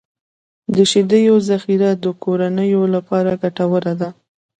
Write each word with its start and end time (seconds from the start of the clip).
د 0.75 0.77
شیدو 0.91 1.35
ذخیره 1.49 1.89
د 2.03 2.05
کورنیو 2.23 2.81
لپاره 2.95 3.31
ګټوره 3.41 3.93
ده. 4.01 4.09